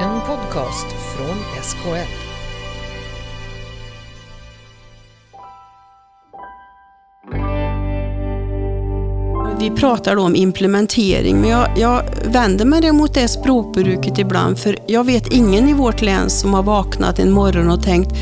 [0.00, 2.12] En podcast från SKL.
[9.58, 14.78] Vi pratar då om implementering, men jag, jag vänder mig mot det språkbruket ibland, för
[14.86, 18.12] jag vet ingen i vårt län som har vaknat en morgon och tänkt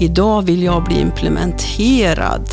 [0.00, 2.48] Idag vill jag bli implementerad.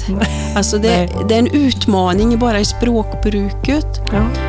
[0.56, 4.02] Alltså det, det är en utmaning bara i språkbruket.
[4.12, 4.47] Ja.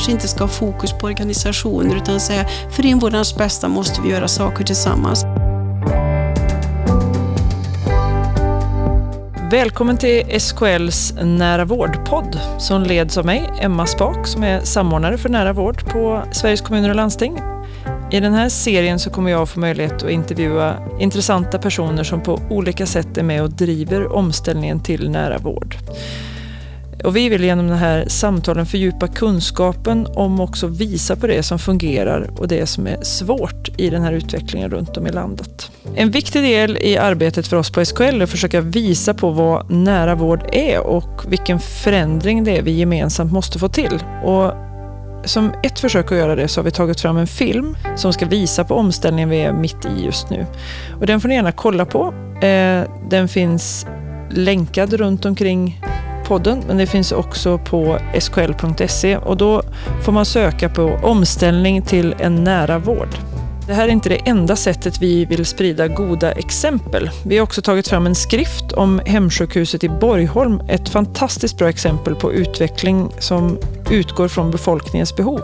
[0.00, 4.28] Kanske inte ska ha fokus på organisationer utan säga för invånarnas bästa måste vi göra
[4.28, 5.24] saker tillsammans.
[9.50, 15.28] Välkommen till SKLs Nära vård-podd som leds av mig, Emma Spak, som är samordnare för
[15.28, 17.38] nära vård på Sveriges kommuner och landsting.
[18.10, 22.40] I den här serien så kommer jag få möjlighet att intervjua intressanta personer som på
[22.50, 25.76] olika sätt är med och driver omställningen till nära vård.
[27.04, 31.58] Och vi vill genom de här samtalen fördjupa kunskapen om också visa på det som
[31.58, 35.70] fungerar och det som är svårt i den här utvecklingen runt om i landet.
[35.94, 39.70] En viktig del i arbetet för oss på SKL är att försöka visa på vad
[39.70, 43.98] nära vård är och vilken förändring det är vi gemensamt måste få till.
[44.24, 44.52] Och
[45.24, 48.26] som ett försök att göra det så har vi tagit fram en film som ska
[48.26, 50.46] visa på omställningen vi är mitt i just nu.
[51.00, 52.14] Och den får ni gärna kolla på.
[52.46, 53.86] Eh, den finns
[54.30, 55.80] länkad runt omkring
[56.30, 59.62] podden, men det finns också på skl.se och då
[60.04, 63.08] får man söka på omställning till en nära vård.
[63.66, 67.10] Det här är inte det enda sättet vi vill sprida goda exempel.
[67.24, 72.14] Vi har också tagit fram en skrift om hemsjukhuset i Borgholm, ett fantastiskt bra exempel
[72.14, 73.58] på utveckling som
[73.90, 75.40] utgår från befolkningens behov.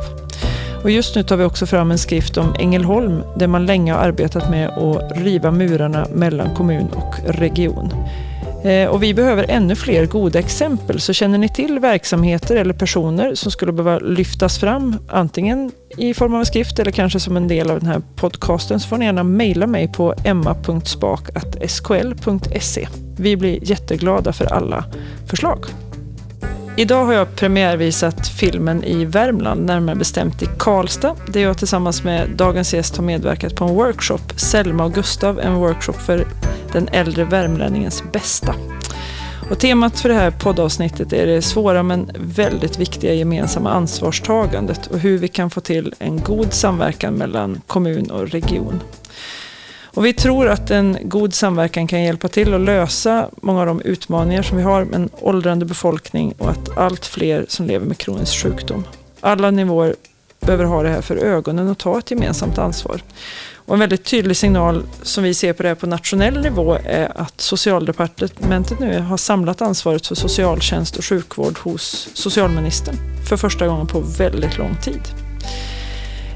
[0.83, 4.01] Och just nu tar vi också fram en skrift om Ängelholm där man länge har
[4.01, 7.93] arbetat med att riva murarna mellan kommun och region.
[8.67, 13.35] Eh, och vi behöver ännu fler goda exempel, så känner ni till verksamheter eller personer
[13.35, 17.49] som skulle behöva lyftas fram, antingen i form av en skrift eller kanske som en
[17.49, 22.89] del av den här podcasten, så får ni gärna mejla mig på emma.spak.skl.se.
[23.17, 24.85] Vi blir jätteglada för alla
[25.27, 25.67] förslag.
[26.79, 32.31] Idag har jag premiärvisat filmen i Värmland, närmare bestämt i Karlstad, där jag tillsammans med
[32.31, 36.27] dagens gäst har medverkat på en workshop, Selma och Gustav, en workshop för
[36.73, 38.55] den äldre värmlänningens bästa.
[39.51, 44.99] Och temat för det här poddavsnittet är det svåra men väldigt viktiga gemensamma ansvarstagandet och
[44.99, 48.81] hur vi kan få till en god samverkan mellan kommun och region.
[49.97, 53.81] Och vi tror att en god samverkan kan hjälpa till att lösa många av de
[53.81, 57.99] utmaningar som vi har med en åldrande befolkning och att allt fler som lever med
[57.99, 58.85] kronisk sjukdom.
[59.21, 59.95] Alla nivåer
[60.41, 63.01] behöver ha det här för ögonen och ta ett gemensamt ansvar.
[63.55, 67.13] Och en väldigt tydlig signal som vi ser på det här på nationell nivå är
[67.21, 72.97] att Socialdepartementet nu har samlat ansvaret för socialtjänst och sjukvård hos socialministern
[73.29, 75.26] för första gången på väldigt lång tid.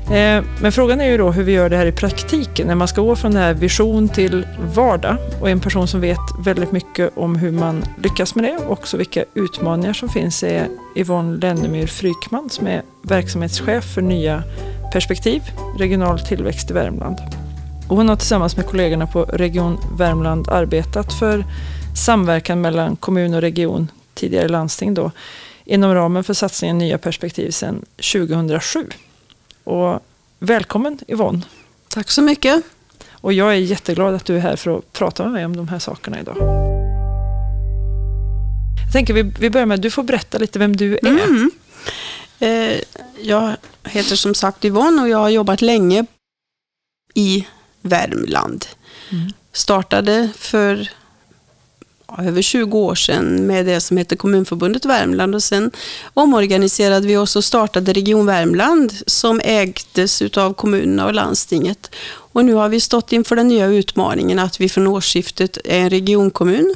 [0.05, 2.89] Eh, men frågan är ju då hur vi gör det här i praktiken, när man
[2.89, 5.17] ska gå från det här vision till vardag.
[5.41, 8.97] Och en person som vet väldigt mycket om hur man lyckas med det och också
[8.97, 14.43] vilka utmaningar som finns är Yvonne Lennemyr Frykman som är verksamhetschef för nya
[14.93, 15.43] perspektiv,
[15.79, 17.19] regional tillväxt i Värmland.
[17.89, 21.45] Och hon har tillsammans med kollegorna på Region Värmland arbetat för
[21.97, 25.11] samverkan mellan kommun och region, tidigare landsting då,
[25.65, 28.87] inom ramen för satsningen Nya perspektiv sedan 2007.
[29.65, 30.01] Och
[30.39, 31.43] välkommen Yvonne.
[31.89, 32.63] Tack så mycket.
[33.11, 35.69] Och jag är jätteglad att du är här för att prata med mig om de
[35.69, 36.37] här sakerna idag.
[38.85, 41.07] Jag tänker vi, vi börjar med, du får berätta lite vem du är.
[41.07, 41.51] Mm.
[42.39, 42.81] Eh,
[43.23, 46.07] jag heter som sagt Yvonne och jag har jobbat länge
[47.15, 47.47] i
[47.83, 48.67] Värmland.
[49.11, 49.33] Mm.
[49.53, 50.91] Startade för
[52.19, 55.71] över 20 år sedan med det som heter Kommunförbundet Värmland och sen
[56.15, 61.95] omorganiserade vi oss och startade Region Värmland som ägdes utav kommunerna och landstinget.
[62.33, 65.91] Och nu har vi stått inför den nya utmaningen att vi från årsskiftet är en
[65.91, 66.75] regionkommun.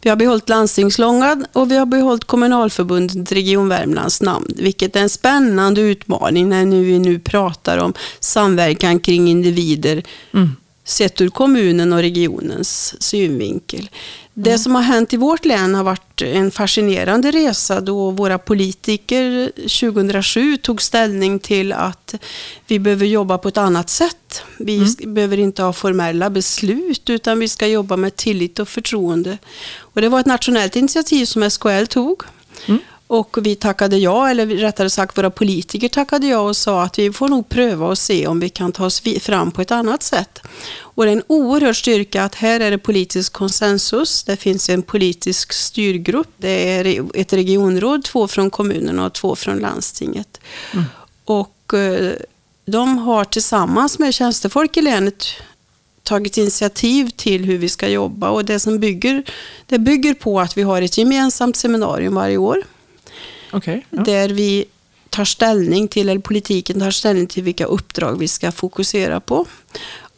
[0.00, 5.08] Vi har behållit landstingslångan och vi har behållit kommunalförbundet Region Värmlands namn, vilket är en
[5.08, 10.02] spännande utmaning när vi nu pratar om samverkan kring individer
[10.34, 10.56] mm
[10.90, 13.88] sett ur kommunen och regionens synvinkel.
[14.34, 19.52] Det som har hänt i vårt län har varit en fascinerande resa då våra politiker
[19.56, 22.14] 2007 tog ställning till att
[22.66, 24.42] vi behöver jobba på ett annat sätt.
[24.58, 25.14] Vi mm.
[25.14, 29.38] behöver inte ha formella beslut utan vi ska jobba med tillit och förtroende.
[29.78, 32.22] Och det var ett nationellt initiativ som SKL tog.
[32.66, 32.80] Mm.
[33.10, 37.12] Och vi tackade ja, eller rättare sagt våra politiker tackade ja och sa att vi
[37.12, 40.42] får nog pröva och se om vi kan ta oss fram på ett annat sätt.
[40.78, 44.22] Och det är en oerhörd styrka att här är det politisk konsensus.
[44.22, 46.28] Det finns en politisk styrgrupp.
[46.36, 50.40] Det är ett regionråd, två från kommunerna och två från landstinget.
[50.72, 50.84] Mm.
[51.24, 52.12] Och eh,
[52.64, 55.24] de har tillsammans med tjänstefolk i länet
[56.02, 59.22] tagit initiativ till hur vi ska jobba och det som bygger,
[59.66, 62.64] det bygger på att vi har ett gemensamt seminarium varje år.
[63.52, 64.02] Okay, ja.
[64.02, 64.64] Där vi
[65.10, 69.46] tar ställning till, eller politiken tar ställning till vilka uppdrag vi ska fokusera på.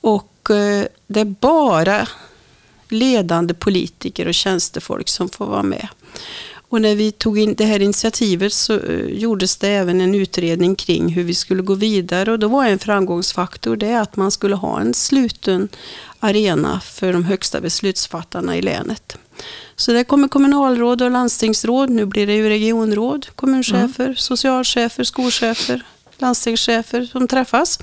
[0.00, 2.08] Och eh, det är bara
[2.88, 5.88] ledande politiker och tjänstefolk som får vara med.
[6.72, 10.74] Och när vi tog in det här initiativet så eh, gjordes det även en utredning
[10.74, 14.54] kring hur vi skulle gå vidare och då var en framgångsfaktor det att man skulle
[14.54, 15.68] ha en sluten
[16.20, 19.16] arena för de högsta beslutsfattarna i länet.
[19.82, 24.16] Så det kommer kommunalråd och landstingsråd, nu blir det ju regionråd, kommunchefer, mm.
[24.16, 25.82] socialchefer, skolchefer,
[26.18, 27.78] landstingschefer som träffas.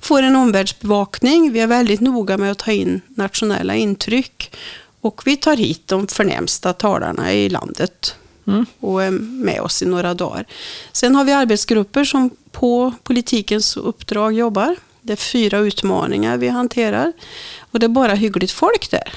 [0.00, 1.52] Får en omvärldsbevakning.
[1.52, 4.54] Vi är väldigt noga med att ta in nationella intryck
[5.00, 8.14] och vi tar hit de förnämsta talarna i landet
[8.46, 8.66] mm.
[8.80, 10.46] och är med oss i några dagar.
[10.92, 14.76] Sen har vi arbetsgrupper som på politikens uppdrag jobbar.
[15.00, 17.12] Det är fyra utmaningar vi hanterar
[17.60, 19.12] och det är bara hyggligt folk där.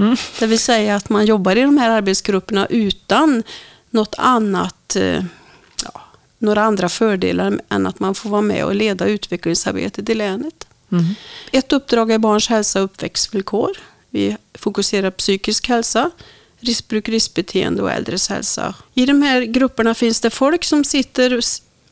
[0.00, 0.16] Mm.
[0.38, 3.42] Det vill säga att man jobbar i de här arbetsgrupperna utan
[3.90, 5.24] något annat, eh,
[5.84, 6.00] ja,
[6.38, 10.66] några andra fördelar än att man får vara med och leda utvecklingsarbetet i länet.
[10.92, 11.04] Mm.
[11.52, 13.70] Ett uppdrag är barns hälsa och uppväxtvillkor.
[14.10, 16.10] Vi fokuserar på psykisk hälsa,
[16.60, 18.74] riskbruk, riskbeteende och äldres hälsa.
[18.94, 21.40] I de här grupperna finns det folk som sitter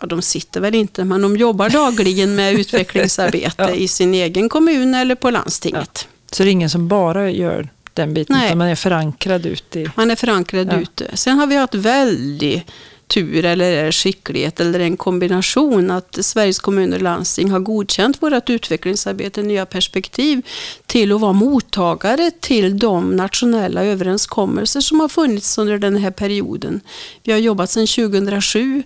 [0.01, 3.71] Ja, de sitter väl inte, men de jobbar dagligen med utvecklingsarbete ja.
[3.71, 5.91] i sin egen kommun eller på landstinget.
[5.95, 6.09] Ja.
[6.33, 7.69] Så det är ingen som bara gör
[7.99, 8.47] den biten, Nej.
[8.47, 9.91] utan man är förankrad ute i...
[9.97, 10.81] Man är förankrad ja.
[10.81, 11.17] ute.
[11.17, 12.71] Sen har vi haft väldigt
[13.09, 19.43] tur eller skicklighet eller en kombination att Sveriges kommuner och landsting har godkänt vårt utvecklingsarbete
[19.43, 20.43] Nya perspektiv
[20.87, 26.81] till att vara mottagare till de nationella överenskommelser som har funnits under den här perioden.
[27.23, 28.83] Vi har jobbat sedan 2007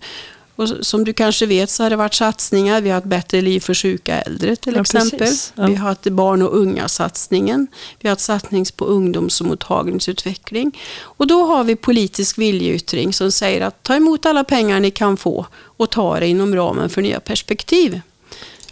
[0.56, 2.80] och som du kanske vet så har det varit satsningar.
[2.80, 5.28] Vi har ett bättre liv för sjuka äldre till ja, exempel.
[5.54, 5.66] Ja.
[5.66, 7.66] Vi har haft barn och unga-satsningen.
[8.00, 10.78] Vi har haft satsning på ungdoms och mottagningsutveckling.
[11.00, 15.16] Och då har vi politisk viljeyttring som säger att ta emot alla pengar ni kan
[15.16, 18.00] få och ta det inom ramen för nya perspektiv.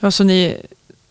[0.00, 0.56] Ja, så ni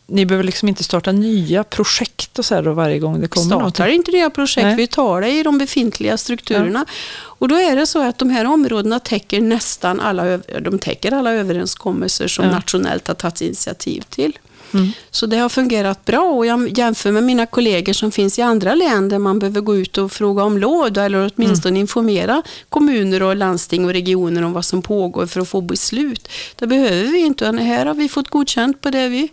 [0.10, 3.46] ni behöver liksom inte starta nya projekt och så här då varje gång det kommer
[3.46, 3.96] Startar någonting.
[3.96, 4.76] inte nya projekt, Nej.
[4.76, 6.86] vi tar det i de befintliga strukturerna.
[6.88, 6.94] Ja.
[7.22, 11.34] Och då är det så att de här områdena täcker nästan alla, de täcker alla
[11.34, 12.52] överenskommelser som ja.
[12.52, 14.40] nationellt har tagit initiativ till.
[14.74, 14.92] Mm.
[15.12, 18.76] Så det har fungerat bra och jag jämför med mina kollegor som finns i andra
[18.76, 21.82] län där man behöver gå ut och fråga om låd eller åtminstone mm.
[21.82, 26.30] informera kommuner och landsting och regioner om vad som pågår för att få beslut.
[26.56, 27.46] Det behöver vi inte.
[27.46, 29.30] Här har vi fått godkänt på det vi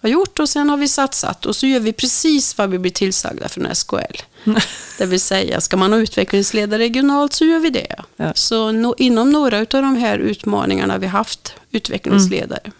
[0.00, 2.92] har gjort och sen har vi satsat och så gör vi precis vad vi blir
[2.92, 4.16] tillsagda från SKL.
[4.98, 7.94] det vill säga, ska man ha utvecklingsledare regionalt så gör vi det.
[8.16, 8.32] Ja.
[8.34, 12.60] Så no, inom några av de här utmaningarna har vi haft utvecklingsledare.
[12.64, 12.76] Mm.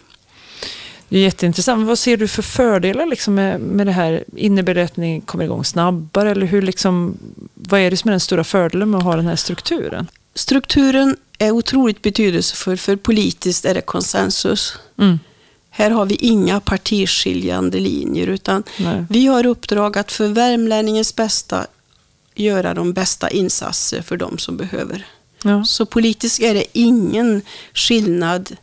[1.09, 1.87] Det är jätteintressant.
[1.87, 4.23] Vad ser du för fördelar liksom med, med det här?
[4.35, 6.31] Innebär det att ni kommer igång snabbare?
[6.31, 7.17] Eller hur liksom,
[7.53, 10.07] vad är det som är den stora fördelen med att ha den här strukturen?
[10.35, 14.75] Strukturen är otroligt betydelsefull, för politiskt är det konsensus.
[14.97, 15.19] Mm.
[15.73, 19.05] Här har vi inga partiskiljande linjer utan Nej.
[19.09, 21.67] vi har uppdrag att för värmlänningens bästa
[22.35, 25.05] göra de bästa insatser för de som behöver.
[25.43, 25.65] Ja.
[25.65, 27.41] Så politiskt är det ingen
[27.73, 28.55] skillnad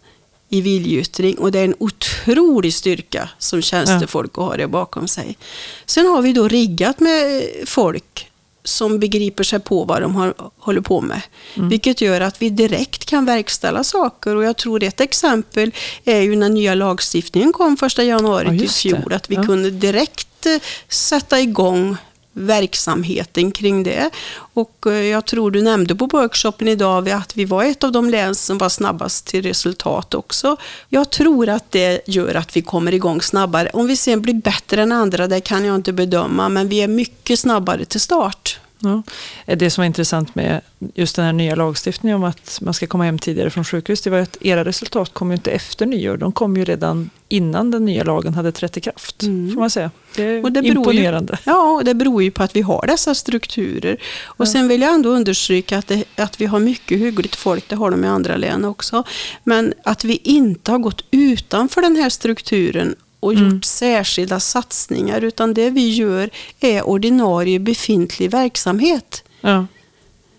[0.49, 4.43] i viljeyttring och det är en otrolig styrka som tjänstefolk ja.
[4.43, 5.39] har det bakom sig.
[5.87, 8.31] Sen har vi då riggat med folk
[8.69, 11.21] som begriper sig på vad de har, håller på med.
[11.55, 11.69] Mm.
[11.69, 16.37] Vilket gör att vi direkt kan verkställa saker och jag tror ett exempel är ju
[16.37, 19.13] när nya lagstiftningen kom första januari ja, i fjol.
[19.13, 19.43] Att vi ja.
[19.43, 20.57] kunde direkt eh,
[20.89, 21.97] sätta igång
[22.39, 24.11] verksamheten kring det.
[24.55, 28.11] Och eh, jag tror du nämnde på workshopen idag att vi var ett av de
[28.11, 30.57] län som var snabbast till resultat också.
[30.89, 33.71] Jag tror att det gör att vi kommer igång snabbare.
[33.73, 36.89] Om vi sen blir bättre än andra, det kan jag inte bedöma, men vi är
[36.89, 38.61] mycket snabbare till start.
[38.81, 39.03] Ja.
[39.47, 40.61] Det som var intressant med
[40.95, 44.11] just den här nya lagstiftningen om att man ska komma hem tidigare från sjukhus, det
[44.11, 47.85] var att era resultat kom ju inte efter nyår, de kom ju redan innan den
[47.85, 49.23] nya lagen hade trätt i kraft.
[49.23, 49.55] Mm.
[49.55, 49.91] Får man säga.
[50.17, 51.33] Det är och det imponerande.
[51.33, 54.03] Ju, ja, det beror ju på att vi har dessa strukturer.
[54.25, 54.53] Och ja.
[54.53, 57.91] sen vill jag ändå understryka att, det, att vi har mycket hyggligt folk, det har
[57.91, 59.05] de i andra län också.
[59.45, 63.63] Men att vi inte har gått utanför den här strukturen och gjort mm.
[63.63, 69.25] särskilda satsningar utan det vi gör är ordinarie befintlig verksamhet.
[69.41, 69.67] Ja.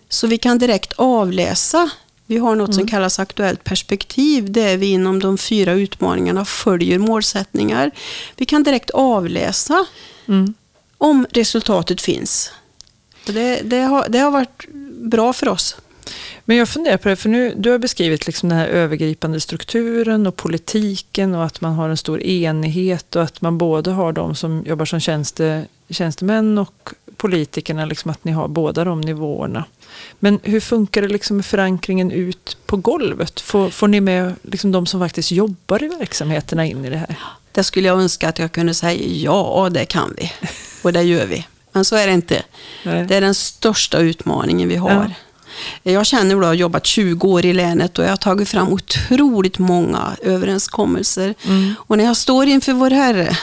[0.10, 1.90] Så vi kan direkt avläsa
[2.26, 7.92] Vi har något som kallas aktuellt perspektiv, där vi inom de fyra utmaningarna följer målsättningar.
[8.36, 9.86] Vi kan direkt avläsa
[10.30, 10.54] Mm.
[10.98, 12.52] om resultatet finns.
[13.26, 14.66] Det, det, har, det har varit
[15.04, 15.76] bra för oss.
[16.46, 20.28] Men jag funderar på det, för nu, du har beskrivit liksom den här övergripande strukturen
[20.28, 24.36] och politiken och att man har en stor enighet och att man både har de
[24.36, 29.66] som jobbar som tjänste, tjänstemän och politikerna, liksom att ni har båda de nivåerna.
[30.20, 33.39] Men hur funkar det liksom med förankringen ut på golvet?
[33.39, 37.16] Får, får ni med liksom de som faktiskt jobbar i verksamheterna in i det här?
[37.51, 40.32] Det skulle jag önska att jag kunde säga ja, det kan vi.
[40.82, 41.48] Och det gör vi.
[41.72, 42.44] Men så är det inte.
[42.84, 43.06] Nej.
[43.06, 45.13] Det är den största utmaningen vi har.
[45.84, 48.74] Jag känner då, jag har jobbat 20 år i länet och jag har tagit fram
[48.74, 51.36] otroligt många överenskommelser.
[51.46, 51.74] Mm.
[51.80, 53.38] Och när jag står inför vår Herre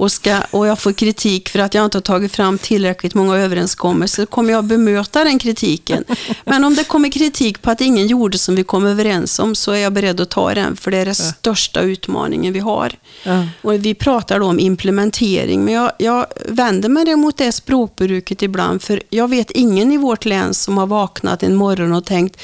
[0.00, 3.36] och, ska, och jag får kritik för att jag inte har tagit fram tillräckligt många
[3.36, 6.04] överenskommelser, kommer jag bemöta den kritiken.
[6.44, 9.72] Men om det kommer kritik på att ingen gjorde som vi kom överens om, så
[9.72, 12.92] är jag beredd att ta den, för det är den största utmaningen vi har.
[13.22, 13.46] Ja.
[13.62, 18.82] Och vi pratar då om implementering, men jag, jag vänder mig mot det språkbruket ibland,
[18.82, 22.40] för jag vet ingen i vårt län som har vaknat en morgon och tänkt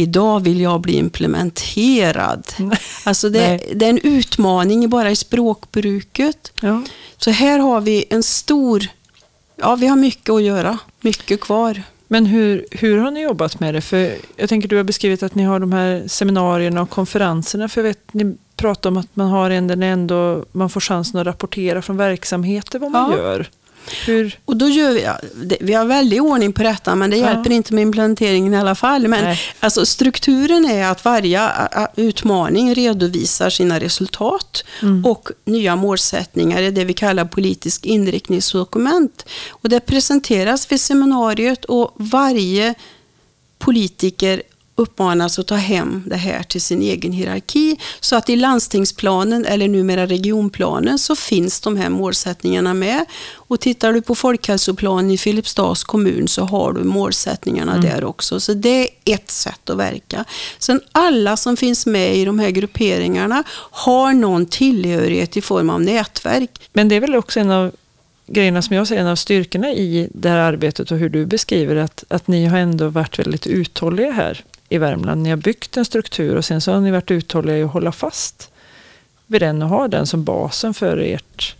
[0.00, 2.46] Idag vill jag bli implementerad.
[3.04, 6.52] Alltså det, det är en utmaning bara i språkbruket.
[6.60, 6.82] Ja.
[7.16, 8.86] Så här har vi en stor...
[9.56, 10.78] Ja, vi har mycket att göra.
[11.00, 11.82] Mycket kvar.
[12.08, 13.80] Men hur, hur har ni jobbat med det?
[13.80, 17.68] För jag tänker du har beskrivit att ni har de här seminarierna och konferenserna.
[17.68, 21.20] För jag vet, ni pratar om att man har en där ändå man får chansen
[21.20, 23.16] att rapportera från verksamheter vad man Ja.
[23.18, 23.48] gör.
[24.06, 25.18] Hur, Och då gör vi, ja,
[25.60, 27.26] vi har väldigt ordning på detta, men det Ja.
[27.30, 29.08] hjälper inte med implementeringen i alla fall.
[29.08, 29.40] Men Nej.
[29.60, 31.50] alltså, strukturen är att varje
[31.96, 35.04] utmaning redovisar sina resultat Mm.
[35.06, 39.24] och nya målsättningar är det vi kallar politisk inriktningsdokument.
[39.50, 42.74] Och det presenteras vid seminariet och varje
[43.58, 44.42] politiker
[44.78, 47.76] uppmanas att ta hem det här till sin egen hierarki.
[48.00, 53.04] Så att i landstingsplanen eller numera regionplanen så finns de här målsättningarna med.
[53.34, 58.40] Och tittar du på folkhälsoplanen i Filipstads kommun så har du målsättningarna där också.
[58.40, 60.24] Så det är ett sätt att verka.
[60.58, 65.80] Sen alla som finns med i de här grupperingarna har någon tillhörighet i form av
[65.80, 66.50] nätverk.
[66.72, 67.72] men det är väl också en av
[68.26, 71.76] grejerna som jag ser, en av styrkorna i det här arbetet och hur du beskriver
[71.76, 75.22] att, att ni har ändå varit väldigt uthålliga här i Värmland.
[75.22, 77.92] Ni har byggt en struktur och sen så har ni varit uthålliga i att hålla
[77.92, 78.50] fast
[79.26, 81.56] vid den och ha den som basen för ert,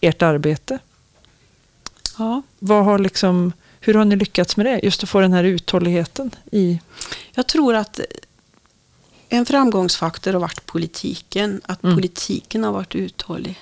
[0.00, 0.78] ert arbete.
[2.18, 2.42] Ja.
[2.58, 4.80] Vad har liksom, hur har ni lyckats med det?
[4.82, 6.80] Just att få den här uthålligheten i...
[7.34, 8.00] Jag tror att
[9.28, 11.60] en framgångsfaktor har varit politiken.
[11.64, 11.96] Att Mm.
[11.96, 13.60] politiken har varit uthållig.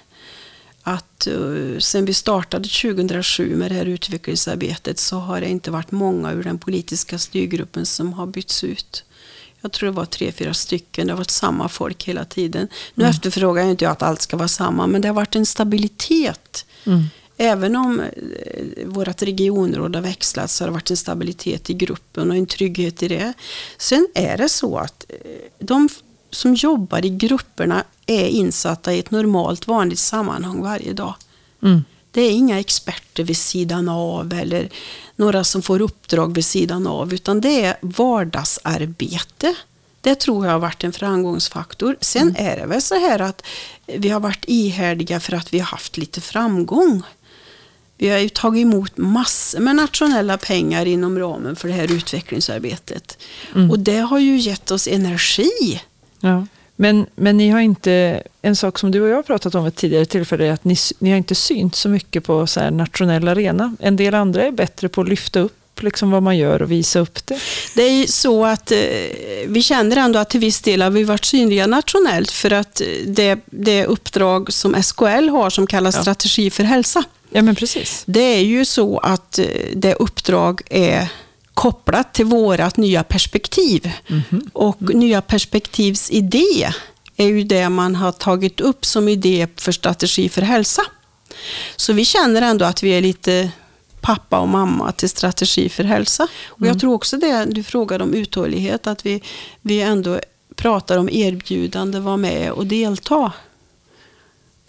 [0.83, 5.91] Att uh, sen vi startade 2007 med det här utvecklingsarbetet så har det inte varit
[5.91, 9.05] många ur den politiska styrgruppen som har bytts ut.
[9.61, 11.07] Jag tror det var tre, fyra stycken.
[11.07, 12.69] Det har varit samma folk hela tiden.
[12.95, 16.67] Nu efterfrågar jag inte att allt ska vara samma, men det har varit en stabilitet.
[16.85, 17.03] Mm.
[17.37, 22.31] Även om eh, vårt regionråd har växlat så har det varit en stabilitet i gruppen
[22.31, 23.33] och en trygghet i det.
[23.79, 25.17] Sen är det så att eh,
[25.59, 25.89] de
[26.33, 31.15] som jobbar i grupperna är insatta i ett normalt vanligt sammanhang varje dag.
[31.63, 31.85] Mm.
[32.11, 34.69] Det är inga experter vid sidan av eller
[35.17, 39.55] några som får uppdrag vid sidan av utan det är vardagsarbete.
[40.01, 41.97] Det tror jag har varit en framgångsfaktor.
[42.01, 43.43] Sen är det väl så här att
[43.87, 47.03] vi har varit ihärdiga för att vi har haft lite framgång.
[47.99, 53.19] Vi har ju tagit emot massor med nationella pengar inom ramen för det här utvecklingsarbetet.
[53.55, 53.71] Mm.
[53.71, 55.81] Och det har ju gett oss energi.
[56.23, 56.47] Ja.
[56.77, 59.75] Men, men ni har inte, en sak som du och jag har pratat om vid
[59.77, 63.77] tidigare tillfälle är att ni, ni har inte synt så mycket på så nationell arena.
[63.81, 66.99] En del andra är bättre på att lyfta upp liksom vad man gör och visa
[66.99, 67.39] upp det.
[67.75, 68.79] Det är ju så att eh,
[69.47, 73.39] vi känner ändå att till viss del har vi varit synliga nationellt för att det,
[73.47, 76.03] det uppdrag som SKL har som kallas Ja.
[76.03, 77.05] strategi för hälsa.
[77.31, 78.03] Ja men precis.
[78.07, 81.09] Det är ju så att eh, det uppdrag är
[81.55, 83.93] kopplat till vårat nya perspektiv.
[84.53, 86.71] Och nya perspektivs idé
[87.17, 90.83] är ju det man har tagit upp som idé för strategi för hälsa.
[91.77, 93.51] Så vi känner ändå att vi är lite
[94.01, 96.29] pappa och mamma till strategi för hälsa.
[96.47, 99.23] Och jag tror också det du frågade om uthållighet, att vi,
[99.61, 100.21] vi ändå
[100.57, 103.33] pratar om erbjudande, vara med och delta.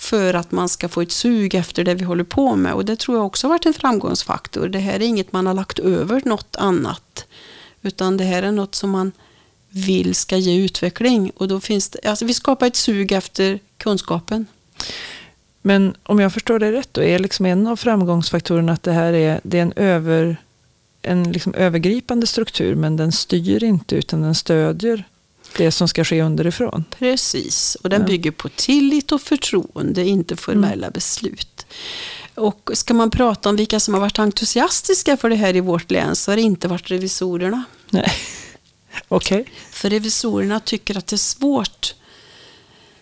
[0.04, 2.74] För att man ska få ett sug efter det vi håller på med.
[2.74, 4.68] Och det tror jag också har varit en framgångsfaktor.
[4.68, 7.26] Det här är inget man har lagt över något annat.
[7.82, 9.12] Utan det här är något som man
[9.70, 11.32] vill ska ge utveckling.
[11.38, 14.46] Och då finns det, alltså vi skapar ett sug efter kunskapen.
[15.62, 19.14] Men om jag förstår dig rätt då, är liksom en av framgångsfaktorerna att det här
[19.14, 20.38] är, det är en, över,
[21.02, 25.04] en liksom övergripande struktur men den styr inte utan den stödjer
[25.58, 26.86] det som ska ske underifrån.
[27.00, 28.08] Precis, och den Ja.
[28.08, 31.66] bygger på tillit och förtroende, inte formella beslut.
[32.36, 35.92] Och ska man prata om vilka som har varit entusiastiska för det här i vårt
[35.92, 37.64] län så har det inte varit revisorerna.
[37.90, 38.14] Nej.
[39.08, 39.46] Okej.
[39.72, 41.96] För revisorerna tycker att det är svårt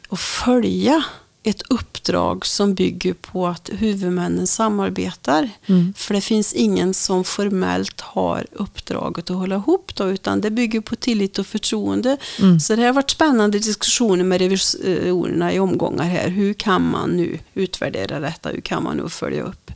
[0.10, 1.04] att följa
[1.44, 5.50] ett uppdrag som bygger på att huvudmännen samarbetar.
[5.66, 5.94] Mm.
[5.98, 10.82] För det finns ingen som formellt har uppdraget att hålla ihop då, utan det bygger
[10.82, 12.18] på tillit och förtroende.
[12.40, 12.60] Mm.
[12.60, 16.30] Så det har varit spännande diskussioner med revisorerna i omgångar här.
[16.30, 18.50] Hur kan man nu utvärdera detta?
[18.50, 19.72] Hur kan man nu följa upp?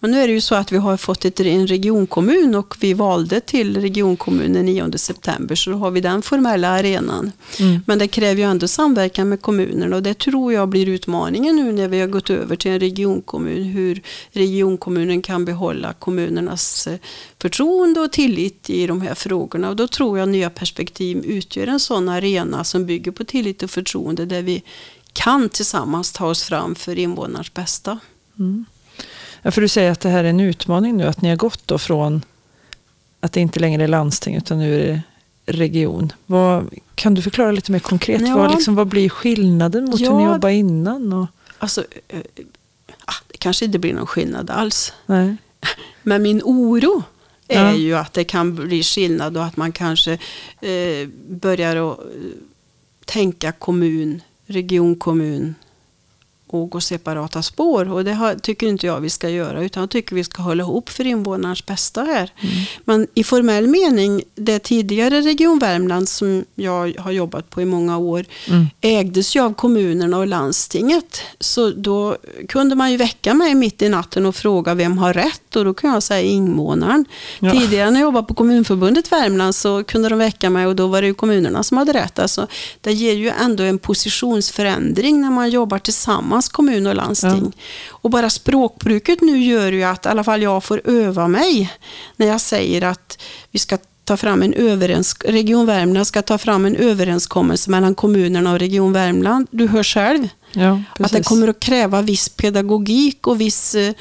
[0.00, 2.94] Men nu är det ju så att vi har fått ett, en regionkommun och vi
[2.94, 7.32] valde till regionkommunen 9 september så då har vi den formella arenan.
[7.60, 7.80] Mm.
[7.86, 11.72] Men det kräver ju ändå samverkan med kommunerna och det tror jag blir utmaningen nu
[11.72, 13.62] när vi har gått över till en regionkommun.
[13.62, 16.98] Hur regionkommunen kan behålla kommunernas eh,
[17.38, 19.68] förtroende och tillit i de här frågorna.
[19.68, 23.70] Och då tror jag Nya Perspektiv utgör en sån arena som bygger på tillit och
[23.70, 24.62] förtroende där vi
[25.12, 27.98] kan tillsammans ta oss fram för invånarnas bästa.
[28.38, 28.64] Mm.
[29.42, 31.68] Ja, för du säger att det här är en utmaning nu, att ni har gått
[31.68, 32.22] då från
[33.20, 35.02] att det inte längre är landsting utan nu är det
[35.52, 36.12] region.
[36.26, 38.22] Vad, kan du förklara lite mer konkret?
[38.28, 38.36] Ja.
[38.36, 40.32] Vad, liksom, vad blir skillnaden mot hur ni Ja.
[40.32, 41.12] jobbade innan?
[41.12, 41.26] Och,
[41.58, 42.20] Alltså, eh,
[43.04, 44.92] ah, det kanske inte blir någon skillnad alls.
[45.06, 45.36] nej.
[46.02, 47.02] Men min oro
[47.48, 47.72] är Ja.
[47.74, 50.12] ju att det kan bli skillnad och att man kanske
[50.60, 52.04] eh, börjar att eh,
[53.04, 55.54] tänka kommun, regionkommun
[56.48, 57.92] och gå separata spår.
[57.92, 60.62] Och det har, tycker inte jag vi ska göra utan jag tycker vi ska hålla
[60.62, 62.32] ihop för invånarnas bästa här.
[62.84, 67.98] Men i formell mening, det tidigare Region Värmland som jag har jobbat på i många
[67.98, 68.66] år Mm.
[68.80, 71.20] ägdes ju av kommunerna och landstinget.
[71.40, 72.16] Så då
[72.48, 75.74] kunde man ju väcka mig mitt i natten och fråga vem har rätt och då
[75.74, 77.04] kan jag säga invånaren.
[77.38, 77.50] Ja.
[77.50, 81.02] Tidigare när jag jobbade på Kommunförbundet Värmland så kunde de väcka mig och då var
[81.02, 82.18] det ju kommunerna som hade rätt.
[82.18, 82.46] Alltså,
[82.80, 87.52] det ger ju ändå en positionsförändring när man jobbar tillsammans kommun och landsting.
[87.88, 91.72] Och bara språkbruket nu gör ju att i alla fall jag får öva mig
[92.16, 96.64] när jag säger att vi ska ta fram en överens Region Värmland ska ta fram
[96.64, 99.46] en överenskommelse mellan kommunerna och Region Värmland.
[99.50, 103.94] Du hör själv Ja, att det kommer att kräva viss pedagogik och viss eh,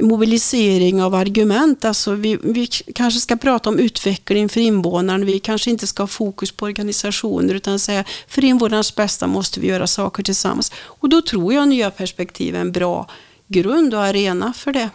[0.00, 1.84] mobilisering av argument.
[1.84, 5.24] Alltså vi, vi kanske ska prata om utveckling för invånarna.
[5.24, 9.66] Vi kanske inte ska ha fokus på organisationer utan säga för invånarnas bästa måste vi
[9.66, 10.72] göra saker tillsammans.
[10.76, 13.06] Och då tror jag nya perspektiv är en bra
[13.46, 14.90] grund och arena för det.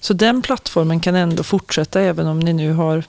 [0.00, 3.04] Så den plattformen kan ändå fortsätta även om ni nu har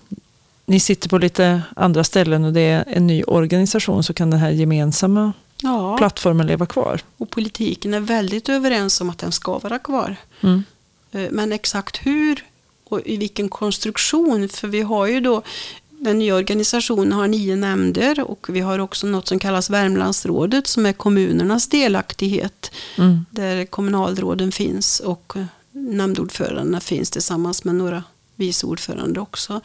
[0.65, 4.39] ni sitter på lite andra ställen och det är en ny organisation så kan den
[4.39, 7.01] här gemensamma Ja, plattformen leva kvar.
[7.17, 10.15] och politiken är väldigt överens om att den ska vara kvar.
[10.41, 10.63] Mm.
[11.11, 12.45] Eh, Men exakt hur
[12.83, 15.41] och i vilken konstruktion, för vi har ju då
[15.89, 20.85] den nya organisationen har nio nämnder och vi har också något som kallas Värmlandsrådet som
[20.85, 23.25] är kommunernas delaktighet Mm.
[23.31, 28.03] där kommunalråden finns och eh, nämndordförandena finns tillsammans med några
[28.35, 29.61] vice ordförande också.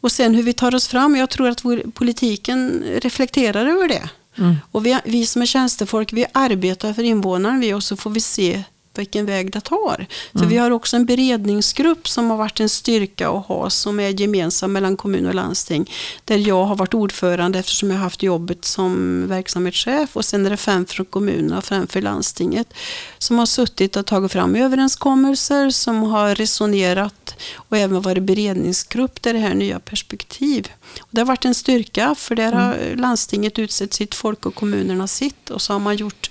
[0.00, 1.62] Och sen hur vi tar oss fram, jag tror att
[1.94, 4.10] politiken reflekterar över det.
[4.38, 4.56] Mm.
[4.70, 8.20] Och vi, vi som är tjänstefolk, vi arbetar för invånaren vi och så får vi
[8.20, 8.62] se
[8.98, 10.06] vilken väg det tar.
[10.32, 14.20] För vi har också en beredningsgrupp som har varit en styrka att ha som är
[14.20, 15.90] gemensam mellan kommun och landsting.
[16.24, 20.50] Där jag har varit ordförande eftersom jag har haft jobbet som verksamhetschef och sen är
[20.50, 22.74] det fem från kommunen och fem för landstinget.
[23.18, 29.32] Som har suttit och tagit fram överenskommelser, som har resonerat och även varit beredningsgrupp där
[29.32, 30.68] det här nya perspektiv.
[31.00, 35.06] Och det har varit en styrka för där har landstinget utsett sitt folk och kommunerna
[35.06, 36.30] sitt och så har man gjort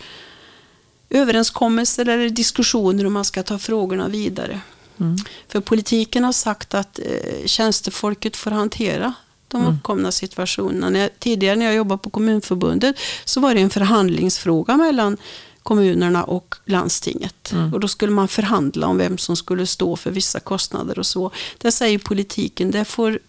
[1.14, 4.60] överenskommelser eller diskussioner om man ska ta frågorna vidare.
[5.00, 5.18] Mm.
[5.48, 9.14] För politiken har sagt att eh, tjänstefolket får hantera
[9.48, 9.74] de Mm.
[9.76, 10.90] uppkomna situationerna.
[10.90, 12.96] När jag, tidigare när jag jobbade på Kommunförbundet
[13.26, 15.18] så var det en förhandlingsfråga mellan
[15.64, 17.52] kommunerna och landstinget.
[17.52, 17.74] Mm.
[17.74, 21.32] Och då skulle man förhandla om vem som skulle stå för vissa kostnader och så.
[21.58, 23.20] Där säger politiken, det får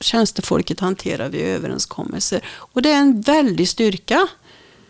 [0.00, 2.40] tjänstefolket hantera vid överenskommelser.
[2.48, 4.28] Och det är en väldig styrka.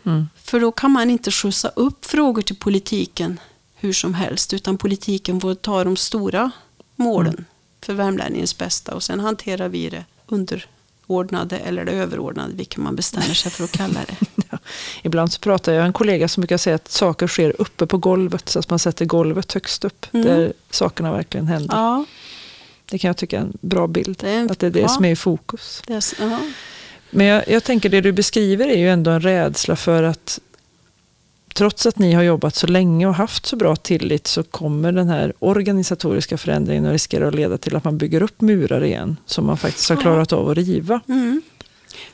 [0.05, 0.29] Mm.
[0.43, 3.39] För då kan man inte skjutsa upp frågor till politiken
[3.75, 6.51] hur som helst, utan politiken får ta de stora
[6.95, 7.45] målen
[7.81, 13.33] för värmlänningens bästa och sen hanterar vi det underordnade eller det överordnade, vilket man bestämmer
[13.33, 14.15] sig för att kalla det.
[14.51, 14.57] Ja.
[15.03, 17.97] Ibland så pratar jag med en kollega som brukar säga att saker sker uppe på
[17.97, 20.27] golvet så att man sätter golvet högst upp Mm.
[20.27, 21.75] där sakerna verkligen händer.
[21.75, 22.05] Ja,
[22.85, 24.17] Det kan jag tycka är en bra bild.
[24.19, 25.81] det är, en, Att det är det ja, som är i fokus.
[25.87, 26.39] det är.
[27.11, 30.39] Men jag, jag tänker det du beskriver är ju ändå en rädsla för att
[31.55, 35.07] trots att ni har jobbat så länge och haft så bra tillit så kommer den
[35.09, 39.45] här organisatoriska förändringen att riskera att leda till att man bygger upp murar igen som
[39.45, 41.01] man faktiskt har klarat av att riva.
[41.07, 41.41] Mm.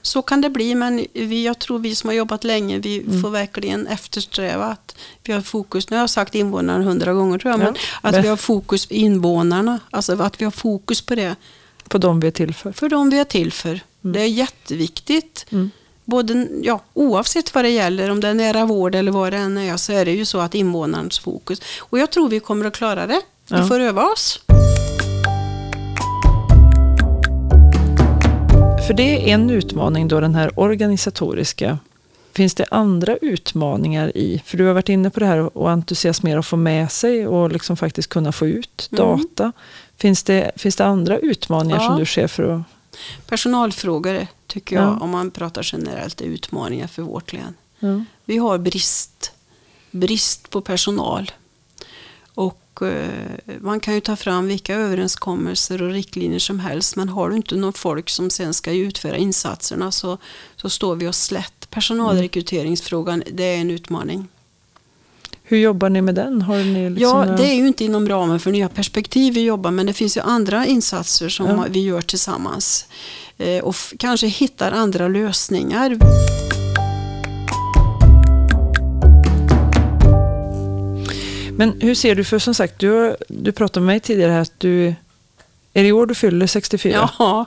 [0.01, 3.21] Så kan det bli, men vi, jag tror vi som har jobbat länge, vi Mm.
[3.21, 5.89] får verkligen eftersträva att vi har fokus.
[5.89, 8.37] Nu har jag sagt invånarna hundra gånger tror jag, Ja, men att men- vi har
[8.37, 9.79] fokus på invånarna.
[9.89, 11.35] Alltså att vi har fokus på det,
[11.89, 12.71] På de vi är till för.
[12.71, 13.79] för de vi är till för.
[14.13, 15.45] Det är jätteviktigt.
[15.51, 15.71] Mm.
[16.05, 19.57] Både, ja, oavsett vad det gäller, om det är nära vård eller vad det än
[19.57, 21.61] är, så är det ju så att invånarens fokus.
[21.79, 23.21] Och jag tror vi kommer att klara det.
[23.49, 23.67] Vi Ja.
[23.67, 24.39] får öva oss.
[28.87, 31.79] För det är en utmaning då, den här organisatoriska.
[32.33, 36.39] Finns det andra utmaningar i, för du har varit inne på det här att entusiasmera
[36.39, 39.05] och få med sig och liksom faktiskt kunna få ut Mm.
[39.07, 39.51] data.
[39.97, 41.87] Finns det, finns det andra utmaningar Ja.
[41.87, 42.61] som du ser för att...
[43.27, 44.97] Personalfrågor tycker jag, Ja.
[45.01, 47.53] om man pratar generellt, är utmaningar för vårt län.
[47.79, 48.03] Ja.
[48.25, 49.31] Vi har brist,
[49.91, 51.31] brist på personal.
[52.35, 53.09] Och eh,
[53.61, 56.95] man kan ju ta fram vilka överenskommelser och riktlinjer som helst.
[56.95, 60.17] Men har du inte någon folk som sen ska utföra insatserna så,
[60.55, 61.69] så står vi oss slätt.
[61.69, 64.27] Personalrekryteringsfrågan, det är en utmaning.
[65.47, 66.41] Hur jobbar ni med den?
[66.41, 69.71] Har ni liksom Ja, det är ju inte inom ramen för nya perspektiv vi jobbar
[69.71, 71.65] men det finns ju andra insatser som Ja.
[71.69, 72.85] vi gör tillsammans.
[73.37, 75.97] Eh, och kanske hittar andra lösningar.
[81.57, 84.59] Men hur ser du, för som sagt, du, du pratade med mig tidigare här att
[84.59, 84.87] du...
[85.73, 87.09] Är det i år du fyller 64?
[87.19, 87.45] Ja,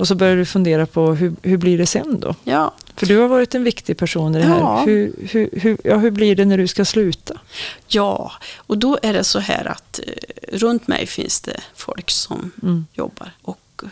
[0.00, 2.34] Och så börjar du fundera på hur, hur blir det sen då?
[2.44, 2.74] ja.
[2.96, 4.58] För du har varit en viktig person i det här.
[4.60, 4.82] Ja.
[4.86, 7.40] Hur, hur, hur, ja, hur blir det när du ska sluta?
[7.88, 10.12] Ja, och då är det så här att eh,
[10.58, 12.86] runt mig finns det folk som Mm.
[12.92, 13.82] jobbar och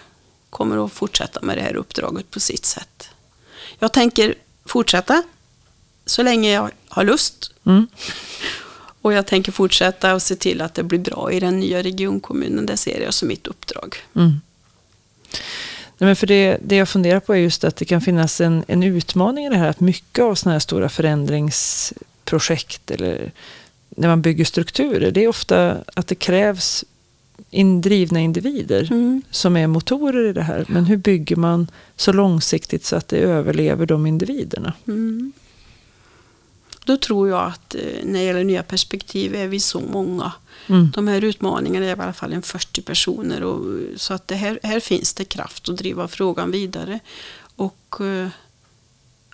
[0.50, 3.08] kommer att fortsätta med det här uppdraget på sitt sätt.
[3.78, 4.34] Jag tänker
[4.66, 5.22] fortsätta
[6.06, 7.86] så länge jag har lust Mm.
[9.02, 12.66] och jag tänker fortsätta och se till att det blir bra i den nya regionkommunen.
[12.66, 13.96] Det ser jag som mitt uppdrag.
[14.14, 14.40] Mm.
[15.98, 18.64] Nej, men för det, det jag funderar på är just att det kan finnas en,
[18.68, 23.32] en utmaning i det här att mycket av sådana här stora förändringsprojekt eller
[23.88, 26.84] när man bygger strukturer, det är ofta att det krävs
[27.50, 29.22] indrivna individer Mm.
[29.30, 30.64] som är motorer i det här.
[30.68, 34.72] Men hur bygger man så långsiktigt så att det överlever de individerna?
[34.88, 35.32] Mm.
[36.88, 40.32] Då tror jag att eh, när det gäller nya perspektiv är vi så många.
[40.66, 40.90] Mm.
[40.94, 43.42] De här utmaningarna är i alla fall en 40 personer.
[43.42, 47.00] Och, så att det här, här finns det kraft att driva frågan vidare.
[47.56, 48.28] Och, eh,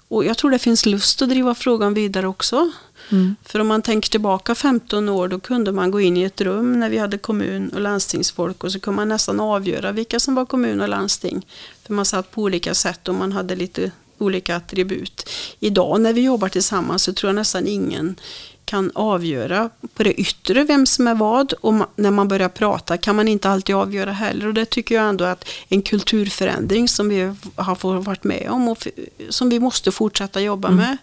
[0.09, 2.73] och jag tror det finns lust att driva frågan vidare också.
[3.11, 3.37] Mm.
[3.43, 6.81] För om man tänker tillbaka 15 år då kunde man gå in i ett rum
[6.81, 10.47] när vi hade kommun och landstingsfolk och så kunde man nästan avgöra vilka som var
[10.47, 11.47] kommun och landsting.
[11.87, 15.31] För man satt på olika sätt och man hade lite olika attribut.
[15.61, 18.16] Idag när vi jobbar tillsammans så tror jag nästan ingen
[18.64, 23.16] kan avgöra på det yttre vem som är vad och när man börjar prata kan
[23.16, 27.35] man inte alltid avgöra heller och det tycker jag ändå att en kulturförändring som vi
[27.57, 28.87] har varit med om och
[29.29, 30.81] som vi måste fortsätta jobba Mm.
[30.81, 30.96] med.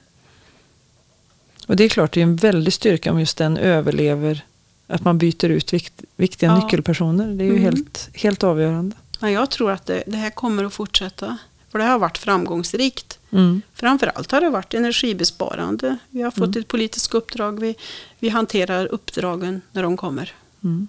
[1.68, 4.46] Och det är klart, det är en väldig styrka om just den överlever,
[4.88, 6.64] att man byter ut vikt, viktiga Ja.
[6.64, 7.28] nyckelpersoner.
[7.28, 7.64] Det är ju Mm.
[7.64, 8.96] helt, helt avgörande.
[9.20, 11.38] Men jag tror att det, det här kommer att fortsätta.
[11.72, 13.20] För det har varit framgångsrikt.
[13.32, 13.62] Mm.
[13.74, 15.98] Framförallt har det varit energibesparande.
[16.10, 16.62] Vi har fått Mm.
[16.62, 17.60] ett politiskt uppdrag.
[17.60, 17.76] Vi,
[18.20, 20.34] vi hanterar uppdragen när de kommer.
[20.64, 20.88] Mm.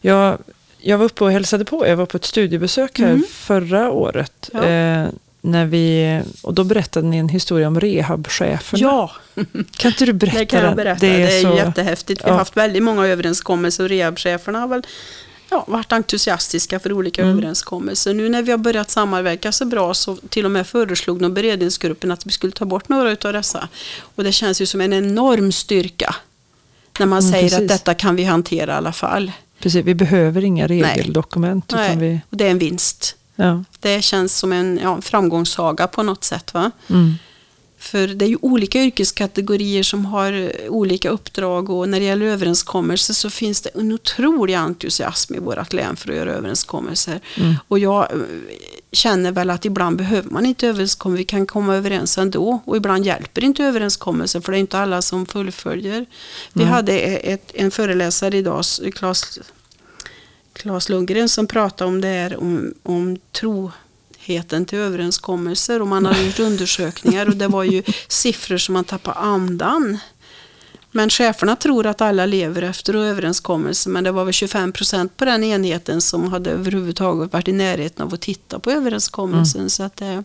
[0.00, 0.38] Jag,
[0.78, 1.86] jag var uppe och hälsade på.
[1.86, 3.24] Jag var på ett studiebesök här Mm.
[3.30, 4.50] förra året.
[4.52, 4.64] Ja.
[4.64, 5.08] Eh,
[5.40, 8.80] när vi, och då berättade ni en historia om rehabcheferna.
[8.82, 9.10] Ja,
[9.76, 11.06] Kan inte du berätta det kan jag berätta.
[11.06, 12.20] Det är, så, jättehäftigt.
[12.20, 12.38] Vi har ja.
[12.38, 14.86] haft väldigt många överenskommelser och rehabcheferna har väl
[15.50, 17.32] ja, varit entusiastiska för olika Mm.
[17.38, 18.14] överenskommelser.
[18.14, 22.10] Nu när vi har börjat samverka så bra så till och med föreslog nog beredningsgruppen
[22.10, 23.68] att vi skulle ta bort några av dessa.
[23.98, 26.14] Och det känns ju som en enorm styrka
[26.98, 27.58] när man Mm, säger precis.
[27.60, 29.32] att detta kan vi hantera i alla fall.
[29.58, 31.64] Precis, vi behöver inga regeldokument.
[31.72, 33.16] Utan Nej, vi, och det är en vinst.
[33.36, 33.64] ja.
[33.80, 36.54] Det känns som en ja, framgångssaga på något sätt.
[36.54, 36.70] Va?
[36.90, 37.14] mm.
[37.86, 43.14] För det är ju olika yrkeskategorier som har olika uppdrag och när det gäller överenskommelser
[43.14, 47.20] så finns det en otrolig entusiasm i vårt län för att göra överenskommelser.
[47.36, 47.54] Mm.
[47.68, 48.18] Och jag eh,
[48.92, 52.60] känner väl att ibland behöver man inte överenskommelser, vi kan komma överens ändå.
[52.64, 56.06] Och ibland hjälper inte överenskommelser för det är inte alla som fullföljer.
[56.52, 56.74] Vi Mm.
[56.74, 59.38] hade ett, en föreläsare idag, Claes,
[60.52, 63.18] Claes Lundgren, som pratade om det här om, om
[64.26, 68.84] troheten till överenskommelser och man har gjort undersökningar och det var ju siffror som man
[68.84, 69.98] tappade andan.
[70.90, 75.24] Men cheferna tror att alla lever efter överenskommelser men det var väl 25 procent på
[75.24, 79.70] den enheten som hade överhuvudtaget varit i närheten av att titta på överenskommelsen.
[79.70, 80.24] Så att det,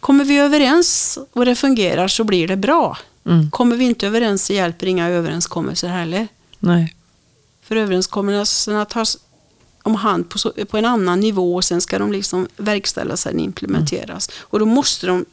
[0.00, 2.98] kommer vi överens och det fungerar så blir det bra.
[3.26, 3.50] Mm.
[3.50, 6.28] Kommer vi inte överens så hjälper inga överenskommelser heller.
[6.58, 6.94] Nej.
[7.62, 9.18] För överenskommelserna tas
[9.84, 13.40] om hand på, så, på en annan nivå och sen ska de liksom verkställas sen
[13.40, 14.30] implementeras.
[14.40, 15.24] Och då måste de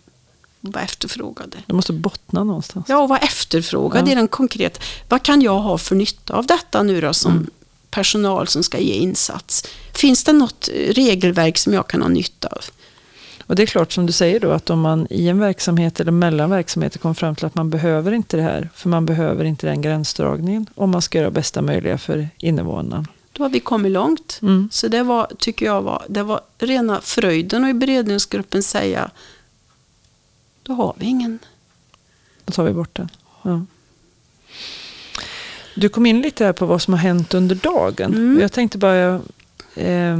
[0.62, 1.58] vara efterfrågade.
[1.66, 2.86] Det måste bottna någonstans.
[2.90, 4.12] Ja, och vara efterfrågad Ja.
[4.12, 4.80] i den konkret.
[5.10, 7.50] Vad kan jag ha för nytta av detta nu då som Mm.
[7.90, 9.64] personal som ska ge insats?
[9.94, 12.62] Finns det något eh, regelverk som jag kan ha nytta av?
[13.48, 16.12] Och det är klart som du säger då att om man i en verksamhet eller
[16.12, 19.68] mellan verksamheter kommer fram till att man behöver inte det här, för man behöver inte
[19.68, 23.06] den gränsdragningen om man ska göra bästa möjliga för invånarna.
[23.34, 24.40] Då har vi kommit långt.
[24.42, 24.70] Mm.
[24.72, 29.12] Så det var, tycker jag var, det var rena fröjden och i beredningsgruppen säga
[30.64, 31.40] då har vi ingen.
[32.46, 33.10] Då tar vi bort den.
[33.42, 33.66] Ja.
[35.76, 38.14] Du kom in lite här på vad som har hänt under dagen.
[38.14, 38.40] Mm.
[38.42, 39.22] Jag tänkte bara,
[39.76, 40.20] eh,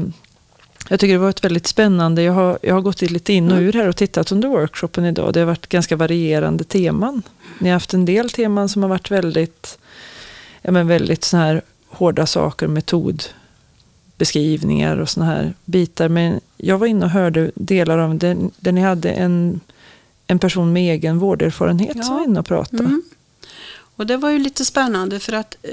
[0.90, 3.58] jag tycker det var ett väldigt spännande, jag har, jag har gått lite in och
[3.58, 3.66] Mm.
[3.70, 5.34] ur här och tittat under workshopen idag.
[5.34, 7.22] Det har varit ganska varierande teman.
[7.60, 9.78] Ni har haft en del teman som har varit väldigt,
[10.62, 11.62] ja men väldigt så här
[11.92, 16.10] hårda saker, metodbeskrivningar och såna här bitar.
[16.10, 19.60] Men jag var inne och hörde delar av det, där ni hade en,
[20.28, 22.04] en person med egen vårderfarenhet Ja.
[22.04, 22.84] som var inne och pratade.
[22.84, 23.02] Mm.
[23.96, 25.70] Och det var ju lite spännande för att eh,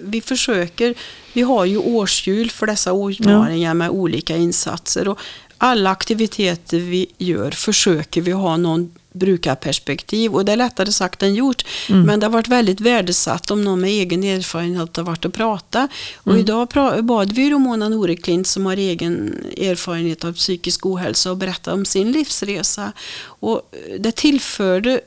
[0.00, 0.94] vi försöker,
[1.32, 5.08] vi har ju årshjul för dessa utmaningar med olika insatser.
[5.08, 5.18] Och
[5.58, 11.34] alla aktiviteter vi gör försöker vi ha någon brukarperspektiv och det är lättare sagt än
[11.34, 11.64] gjort.
[11.88, 12.02] Mm.
[12.02, 15.90] Men det har varit väldigt värdesatt om någon med egen erfarenhet har varit och pratat.
[16.16, 16.40] Och Mm.
[16.40, 16.68] idag
[17.02, 22.12] bad vi Mona Noreklint som har egen erfarenhet av psykisk ohälsa och berätta om sin
[22.12, 22.92] livsresa.
[23.22, 25.00] Och det tillförde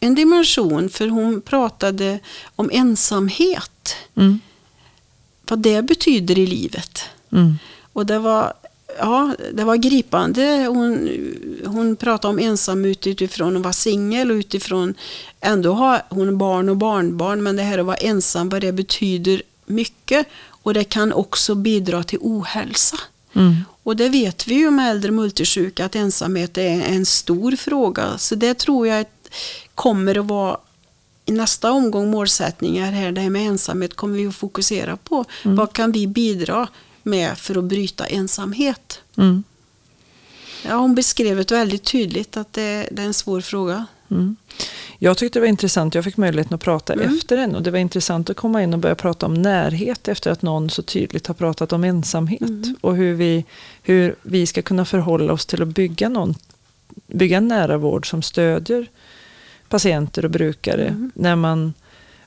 [0.00, 2.18] en dimension för hon pratade
[2.56, 3.96] om ensamhet.
[4.16, 4.40] Mm.
[5.48, 7.02] Vad det betyder i livet.
[7.32, 7.58] Mm.
[7.92, 8.52] Och det var,
[8.98, 10.66] ja, det var gripande.
[10.68, 11.08] Hon,
[11.66, 14.94] hon pratade om ensam ut- utifrån att vara singel och utifrån
[15.40, 17.42] ändå har hon barn och barnbarn.
[17.42, 20.26] Men det här att vara ensam, vad det betyder mycket.
[20.46, 22.96] Och det kan också bidra till ohälsa.
[23.32, 23.54] Mm.
[23.82, 28.18] Och det vet vi ju med äldre multisjuka att ensamhet är en stor fråga.
[28.18, 29.06] Så det tror jag
[29.74, 30.56] kommer att vara
[31.26, 35.24] i nästa omgång målsättningar här, det här med ensamhet kommer vi att fokusera på.
[35.42, 36.68] Vad kan vi bidra
[37.04, 39.00] med för att bryta ensamhet?
[39.16, 39.44] Mm.
[40.66, 43.86] Ja, hon beskrev det väldigt tydligt att det, det är en svår fråga.
[44.10, 44.36] Mm.
[44.98, 47.16] Jag tyckte det var intressant, jag fick möjligheten att prata Mm.
[47.18, 50.30] efter den och det var intressant att komma in och börja prata om närhet efter
[50.30, 52.76] att någon så tydligt har pratat om ensamhet Mm.
[52.80, 53.44] och hur vi,
[53.82, 56.34] hur vi ska kunna förhålla oss till att bygga, någon,
[57.06, 58.86] bygga en nära vård som stödjer
[59.68, 61.12] patienter och brukare Mm.
[61.14, 61.74] när man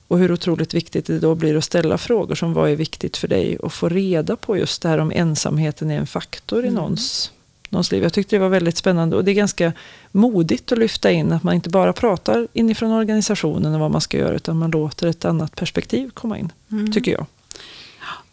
[0.08, 3.28] och hur otroligt viktigt det då blir att ställa frågor som vad är viktigt för
[3.28, 6.76] dig och få reda på just det här om ensamheten är en faktor i Mm.
[6.76, 7.32] någons,
[7.70, 8.04] någons liv.
[8.04, 9.74] Jag tyckte det var väldigt spännande och det är ganska
[10.12, 14.18] modigt att lyfta in att man inte bara pratar inifrån organisationen och vad man ska
[14.18, 16.92] göra utan man låter ett annat perspektiv komma in, Mm.
[16.94, 17.26] tycker jag.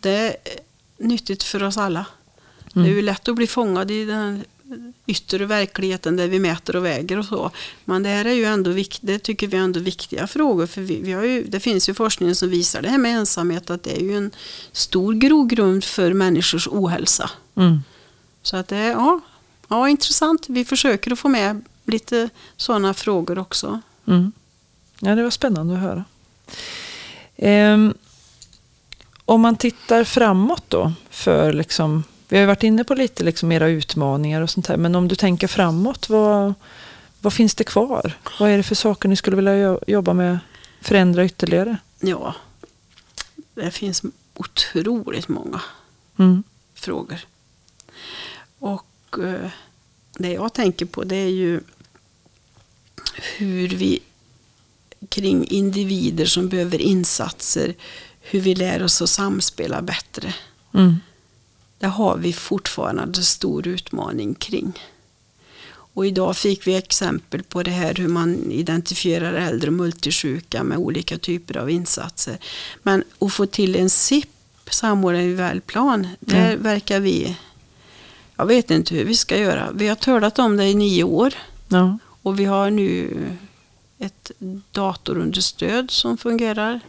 [0.00, 0.36] Det är
[0.98, 2.06] nyttigt för oss alla.
[2.74, 2.84] Mm.
[2.86, 4.44] Det är ju lätt att bli fångad i den
[5.06, 7.50] yttre verkligheten där vi mäter och väger och så.
[7.84, 10.66] Men det här är ju ändå det tycker vi är ändå viktiga frågor.
[10.66, 13.70] För vi, vi har ju, det finns ju forskning som visar det här med ensamhet
[13.70, 14.30] att det är ju en
[14.72, 17.30] stor grogrund för människors ohälsa.
[17.54, 17.80] Mm.
[18.42, 19.20] Så att det är ja,
[19.68, 20.46] ja, intressant.
[20.48, 23.80] Vi försöker att få med lite sådana frågor också.
[24.06, 24.32] Mm.
[24.98, 26.04] Ja, det var spännande att höra.
[27.36, 27.94] Ehm,
[29.24, 33.52] om man tittar framåt då, för liksom, vi har ju varit inne på lite liksom
[33.52, 36.54] era utmaningar och sånt här, men om du tänker framåt, vad,
[37.20, 38.12] vad finns det kvar?
[38.40, 40.38] Vad är det för saker ni skulle vilja jo- jobba med,
[40.80, 41.76] förändra ytterligare?
[42.00, 42.34] Ja,
[43.54, 44.02] det finns
[44.34, 45.60] otroligt många
[46.18, 46.42] Mm.
[46.74, 47.20] frågor.
[48.58, 49.50] Och eh,
[50.18, 51.60] det jag tänker på det är ju
[53.36, 54.00] hur vi
[55.08, 57.74] kring individer som behöver insatser,
[58.20, 60.34] hur vi lär oss att samspela bättre.
[60.74, 60.96] Mm.
[61.78, 64.72] Det har vi fortfarande stor utmaning kring.
[65.66, 71.18] Och idag fick vi exempel på det här hur man identifierar äldre multisjuka med olika
[71.18, 72.38] typer av insatser.
[72.82, 74.28] Men att få till en SIP,
[74.70, 76.62] samordnad i välplan, där Mm.
[76.62, 77.36] verkar vi...
[78.36, 79.70] Jag vet inte hur vi ska göra.
[79.74, 81.34] Vi har talat om det i nio år
[81.68, 81.98] Ja.
[82.22, 83.16] och vi har nu
[83.98, 84.30] ett
[84.72, 86.80] datorunderstöd som fungerar.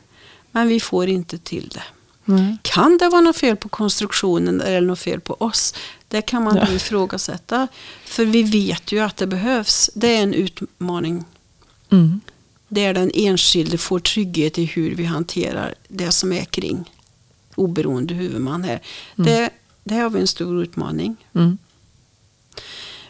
[0.51, 1.83] Men vi får inte till det.
[2.25, 2.57] Nej.
[2.61, 5.73] Kan det vara något fel på konstruktionen eller något fel på oss?
[6.07, 6.71] Det kan man Ja.
[6.71, 7.67] ifrågasätta.
[8.05, 9.89] För vi vet ju att det behövs.
[9.93, 11.23] Det är en utmaning
[11.91, 12.19] Mm.
[12.67, 16.91] där den enskilde får trygghet i hur vi hanterar det som är kring
[17.55, 18.81] oberoende huvudman här.
[19.17, 19.31] Mm.
[19.31, 19.49] Det,
[19.83, 21.15] det har vi en stor utmaning.
[21.35, 21.57] Mm.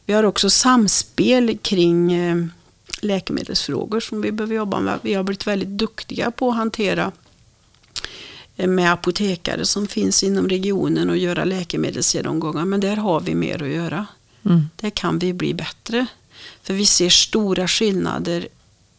[0.06, 2.46] Vi har också samspel kring eh,
[3.02, 5.00] läkemedelsfrågor som vi behöver jobba med.
[5.02, 7.12] Vi har blivit väldigt duktiga på att hantera
[8.56, 12.66] med apotekare som finns inom regionen och göra läkemedelsgenomgångar.
[12.66, 14.06] Men där har vi mer att göra.
[14.46, 14.70] Mm.
[14.76, 16.06] Där kan vi bli bättre.
[16.64, 18.48] För vi ser stora skillnader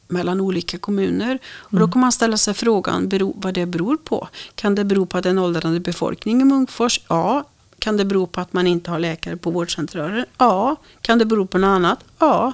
[0.09, 1.38] mellan olika kommuner.
[1.49, 4.29] Och då kan man ställa sig frågan bero, vad det beror på.
[4.55, 7.01] Kan det bero på att en åldrande befolkning i Munkfors?
[7.09, 7.45] Ja.
[7.79, 10.27] Kan det bero på att man inte har läkare på vårdcentraler?
[10.38, 10.77] Ja.
[11.01, 12.05] Kan det bero på något annat?
[12.19, 12.53] Ja.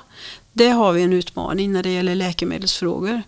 [0.53, 3.23] Det har vi en utmaning när det gäller läkemedelsfrågor.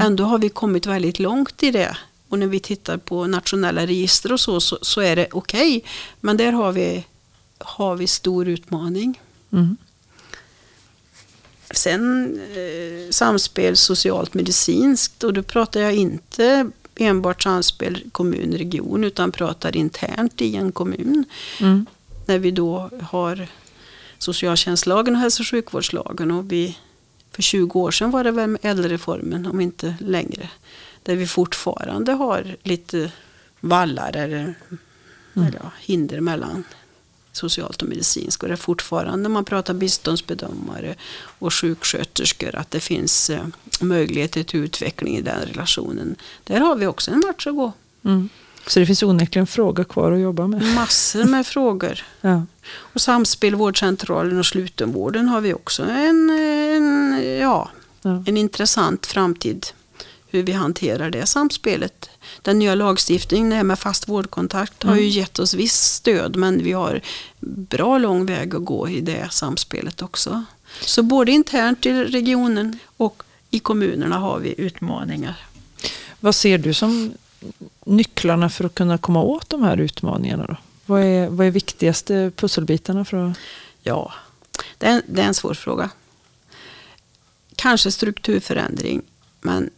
[0.00, 1.96] Ändå har vi kommit väldigt långt i det.
[2.30, 5.84] Och när vi tittar på nationella register och så, så, så är det okej.
[6.20, 7.04] Men där har vi,
[7.58, 9.20] har vi stor utmaning.
[9.52, 9.76] Mm.
[11.70, 19.76] Sen eh, samspel socialt medicinskt och då pratar jag inte enbart samspel kommun-region utan pratar
[19.76, 21.24] internt i en kommun.
[21.60, 21.86] Mm.
[22.26, 23.48] När vi då har
[24.18, 26.78] socialtjänstlagen och hälso och sjukvårdslagen och vi
[27.32, 30.48] för 20 år sedan var det väl med äldrereformen om inte längre.
[31.02, 33.12] Där vi fortfarande har lite
[33.60, 34.54] vallar eller,
[35.34, 36.64] eller ja, hinder mellan
[37.32, 38.42] socialt och medicinskt.
[38.42, 40.94] Och det är fortfarande när man pratar biståndsbedömare
[41.38, 43.46] och sjuksköterskor att det finns eh,
[43.80, 46.16] möjligheter till utveckling i den relationen.
[46.44, 47.72] Där har vi också en match att gå.
[48.04, 48.28] Mm.
[48.66, 50.74] Så det finns onekligen frågor kvar att jobba med.
[50.74, 52.02] Massor med frågor.
[52.20, 52.42] Ja.
[52.72, 57.70] Och samspel vårdcentralen och slutenvården har vi också en, en, ja,
[58.02, 58.24] Ja.
[58.26, 59.66] en intressant framtid.
[60.30, 62.10] Hur vi hanterar det samspelet.
[62.42, 66.62] Den nya lagstiftningen det här med fast vårdkontakt har ju gett oss visst stöd men
[66.62, 67.00] vi har
[67.40, 70.44] bra lång väg att gå i det samspelet också.
[70.80, 75.36] Så både internt i regionen och i kommunerna har vi utmaningar.
[76.20, 77.12] Vad ser du som
[77.84, 80.46] nycklarna för att kunna komma åt de här utmaningarna?
[80.46, 80.56] Då?
[80.86, 83.36] Vad är, vad är viktigaste pusselbitarna för att...
[83.82, 84.12] Ja,
[84.78, 85.90] det är, det är en svår fråga.
[87.56, 89.02] Kanske strukturförändring,
[89.40, 89.70] men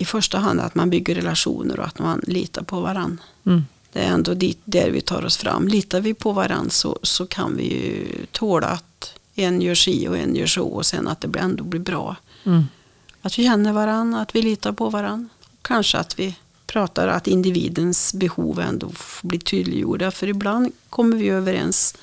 [0.00, 3.20] i första hand att man bygger relationer och att man litar på varann.
[3.46, 3.64] Mm.
[3.92, 5.68] Det är ändå dit där vi tar oss fram.
[5.68, 10.18] Litar vi på varann så, så kan vi ju tåla att en gör si och
[10.18, 12.16] en gör så och sen att det ändå blir bra.
[12.44, 12.64] Mm.
[13.22, 15.28] Att vi känner varann, att vi litar på varann.
[15.62, 16.36] Kanske att vi
[16.66, 20.10] pratar att individens behov ändå får bli tydliggjorda.
[20.10, 21.94] För ibland kommer vi överens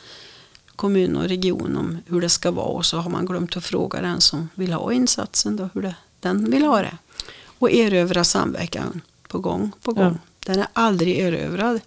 [0.76, 4.02] kommun och region om hur det ska vara och så har man glömt att fråga
[4.02, 6.98] den som vill ha insatsen då, hur det, den vill ha det.
[7.60, 10.20] Och erövra samverkan på gång på gång.
[10.24, 10.54] Ja.
[10.54, 11.80] Den är aldrig erövrad.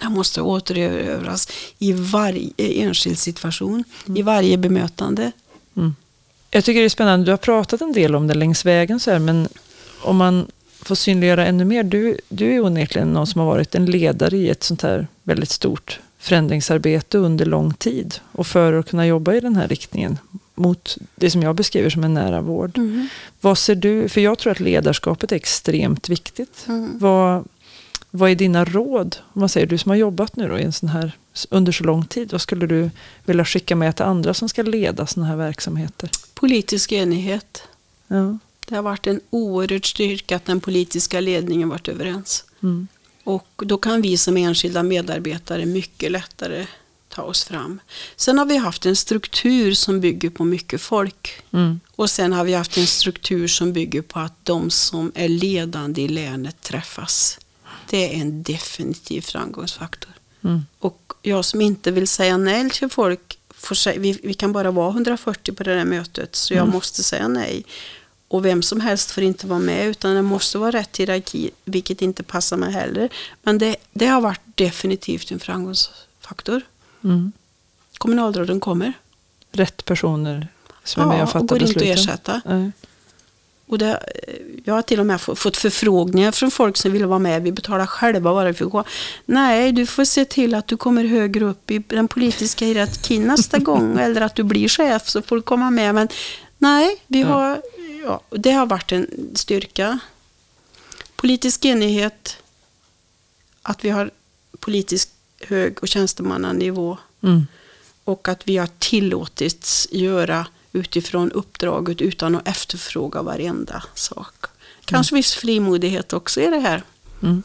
[0.00, 3.84] Den måste återerövras i varje enskild situation,
[4.16, 5.32] i varje bemötande.
[5.76, 5.94] Mm.
[6.50, 9.10] Jag tycker det är spännande, du har pratat en del om det längs vägen så
[9.10, 9.48] här, men
[10.02, 10.46] om man
[10.82, 11.82] får synliggöra ännu mer.
[11.82, 15.50] Du, du är onekligen någon som har varit en ledare i ett sånt här väldigt
[15.50, 18.14] stort förändringsarbete under lång tid.
[18.32, 20.18] Och för att kunna jobba i den här riktningen
[20.54, 22.78] mot det som jag beskriver som en nära vård.
[23.40, 26.64] Vad ser du, för jag tror att ledarskapet är extremt viktigt.
[26.68, 26.98] Mm.
[26.98, 27.44] Vad,
[28.10, 30.72] vad är dina råd, om man säger du som har jobbat nu då i en
[30.72, 31.12] sån här,
[31.50, 32.90] under så lång tid, vad skulle du
[33.24, 36.10] vilja skicka med till andra som ska leda såna här verksamheter?
[36.34, 37.62] Politisk enighet.
[38.06, 38.38] Ja.
[38.68, 42.44] Det har varit en oerhörd styrka att den politiska ledningen varit överens.
[42.62, 42.88] Mm.
[43.24, 46.66] Och då kan vi som enskilda medarbetare mycket lättare
[47.14, 47.80] ta oss fram.
[48.16, 51.42] Sen har vi haft en struktur som bygger på mycket folk.
[51.52, 51.80] Mm.
[51.96, 56.02] Och sen har vi haft en struktur som bygger på att de som är ledande
[56.02, 57.38] i länet träffas.
[57.90, 60.10] Det är en definitiv framgångsfaktor.
[60.44, 60.66] Mm.
[60.78, 64.70] Och jag som inte vill säga nej till folk, får säga, vi, vi kan bara
[64.70, 66.74] vara 140 på det där mötet så jag Mm.
[66.74, 67.64] måste säga nej.
[68.28, 72.02] Och vem som helst får inte vara med utan det måste vara rätt hierarki, vilket
[72.02, 73.08] inte passar mig heller.
[73.42, 76.62] Men det, det har varit definitivt en framgångsfaktor.
[77.04, 77.32] Mm.
[77.98, 78.92] Kommunalråden kommer.
[79.52, 80.48] Rätt personer
[80.84, 81.98] som är med och Ja, fattar och går inte att besluten.
[81.98, 82.40] ersätta.
[82.44, 82.70] Nej.
[83.66, 84.02] Och det,
[84.64, 87.42] jag har till och med få- fått förfrågningar från folk som vill vara med.
[87.42, 88.84] Vi betalar själva bara för att gå.
[89.24, 93.58] Nej, du får se till att du kommer högre upp i den politiska hierarkin nästa
[93.68, 93.98] gång.
[93.98, 95.94] Eller att du blir chef så får du komma med.
[95.94, 96.08] Men
[96.58, 97.26] nej, vi Ja.
[97.28, 97.62] har,
[98.04, 99.98] ja, det har varit en styrka.
[101.16, 102.36] Politisk enighet.
[103.62, 104.10] Att vi har
[104.60, 105.10] politisk
[105.48, 106.98] hög och tjänstemannanivå.
[107.22, 107.46] Mm.
[108.04, 114.34] Och att vi har tillåtits göra utifrån uppdraget utan att efterfråga varenda sak.
[114.84, 116.82] Kanske viss frimodighet också i det här.
[117.22, 117.42] Mm.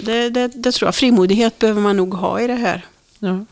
[0.00, 0.94] Det, det, det tror jag.
[0.94, 2.86] Frimodighet behöver man nog ha i det här.
[3.18, 3.44] Ja.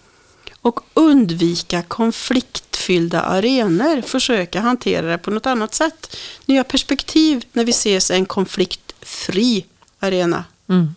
[0.61, 4.01] Och undvika konfliktfyllda arenor.
[4.01, 6.17] Försöka hantera det på något annat sätt.
[6.47, 9.67] Nya perspektiv när vi ses en konfliktfri
[9.99, 10.45] arena.
[10.69, 10.95] Mm.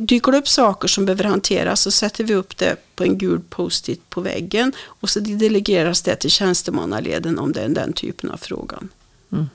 [0.00, 3.40] Dyker det upp saker som behöver hanteras så sätter vi upp det på en gul
[3.50, 8.36] post-it på väggen och så delegeras det till tjänstemannaleden om det är den typen av
[8.36, 8.88] frågan.
[9.32, 9.48] Mm.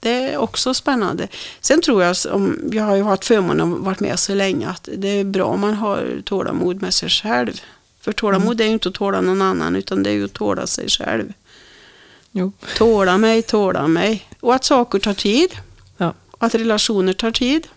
[0.00, 1.28] Det är också spännande.
[1.60, 4.88] Sen tror jag, om, jag har ju haft förmånen att varit med så länge, att
[4.96, 7.60] det är bra om man har tålamod med sig själv.
[8.00, 10.66] För tålamod är ju inte att tåla någon annan, utan det är ju att tåla
[10.66, 11.32] sig själv.
[12.32, 12.52] Jo.
[12.76, 14.28] Tåla mig, tåla mig.
[14.40, 15.50] Och att saker tar tid.
[15.96, 16.14] Ja.
[16.30, 17.68] Och att relationer tar tid.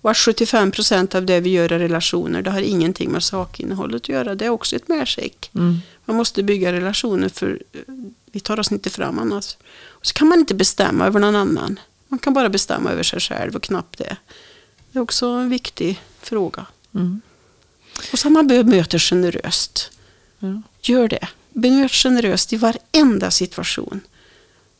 [0.00, 4.02] Och att 75 procent av det vi gör i relationer, det har ingenting med sakinnehållet
[4.02, 4.34] att göra.
[4.34, 5.50] Det är också ett medskick.
[5.54, 5.78] Mm.
[6.04, 7.80] Man måste bygga relationer för eh,
[8.32, 9.56] vi tar oss inte fram annars.
[9.86, 11.80] Och så kan man inte bestämma över någon annan.
[12.08, 14.16] Man kan bara bestämma över sig själv och knappt det.
[14.92, 16.66] Det är också en viktig fråga.
[16.94, 17.20] Mm.
[18.12, 19.90] Och så man bemöter generöst.
[20.38, 20.62] Ja.
[20.82, 21.28] Gör det.
[21.52, 24.00] Bemöt generöst i varenda situation.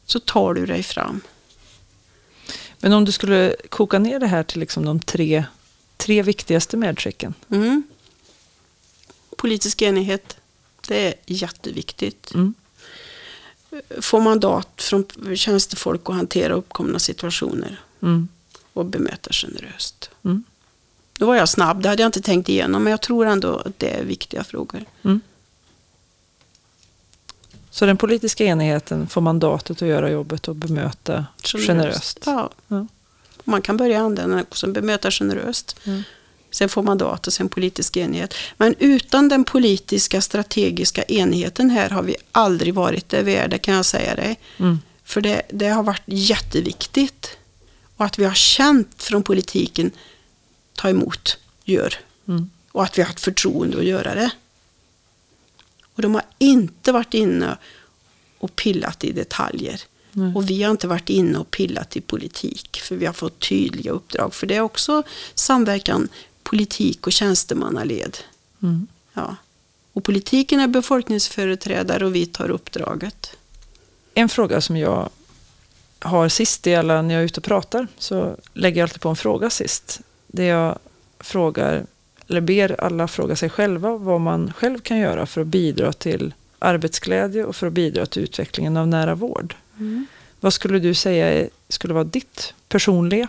[0.07, 1.21] Så tar du dig fram.
[2.81, 5.45] Men om du skulle koka ner det här till liksom de tre,
[5.97, 7.35] tre viktigaste medskicken.
[7.51, 7.83] Mm.
[9.37, 10.37] Politisk enighet.
[10.89, 12.35] Det är jätteviktigt.
[12.35, 12.55] Mm.
[14.01, 15.05] Få mandat från
[15.37, 17.81] tjänstefolk att hantera uppkomna situationer.
[18.03, 18.29] Mm.
[18.73, 20.11] Och bemöta generöst.
[20.25, 20.45] Mm.
[21.19, 22.85] Nu var jag snabb, det hade jag inte tänkt igenom.
[22.85, 24.85] Men jag tror ändå att det är viktiga frågor.
[27.71, 32.23] Så den politiska enigheten får mandatet att göra jobbet och bemöta generöst.
[32.27, 32.51] Ja.
[32.69, 32.87] Ja.
[33.45, 35.77] Man kan börja använda den som bemöta generöst.
[35.85, 36.03] Mm.
[36.51, 38.35] Sen får mandat och sen politisk enighet.
[38.57, 43.59] Men utan den politiska strategiska enigheten här har vi aldrig varit där vi är, det
[43.59, 44.41] kan jag säga dig.
[44.59, 44.79] Mm.
[45.05, 47.37] För det, det har varit jätteviktigt.
[47.97, 49.91] Och att vi har känt från politiken,
[50.75, 51.95] ta emot, gör.
[52.29, 52.51] Mm.
[52.73, 54.31] Och att vi har haft förtroende att göra det.
[55.99, 57.59] Och de har inte varit inne
[58.39, 59.83] och pillat i detaljer.
[60.13, 60.33] Nej.
[60.35, 63.93] Och vi har inte varit inne och pillat i politik, för vi har fått tydliga
[63.93, 64.35] uppdrag.
[64.35, 65.03] För det är också
[65.35, 66.09] samverkan
[66.43, 68.17] politik och tjänstemannaled.
[68.63, 68.87] Mm.
[69.13, 69.37] Ja.
[69.93, 73.37] Och politiken är befolkningsföreträdare och vi tar uppdraget.
[74.15, 75.09] En fråga som jag
[75.99, 79.09] har sist i alla när jag är ute och pratar så lägger jag alltid på
[79.09, 80.01] en fråga sist.
[80.27, 80.79] Där jag
[81.21, 81.87] frågar,
[82.29, 86.35] eller ber alla fråga sig själva vad man själv kan göra för att bidra till
[86.59, 89.55] arbetsglädje och för att bidra till utvecklingen av nära vård.
[90.41, 93.29] Vad skulle du säga skulle vara ditt personliga